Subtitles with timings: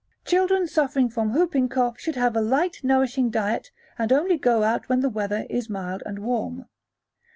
[0.25, 3.69] Children suffering from whooping cough should have a light nourishing diet
[3.99, 6.65] and only go out when the weather is mild and warm.